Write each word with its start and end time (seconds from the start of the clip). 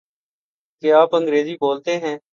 کیا 0.83 1.01
آپ 1.01 1.15
انگریزی 1.15 1.55
بولتے 1.55 1.97
ہیں؟ 1.99 2.17